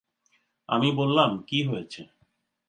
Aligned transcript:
আমি 0.69 0.89
বললাম, 0.91 1.29
কী 1.47 1.59
হয়েছে? 1.63 2.01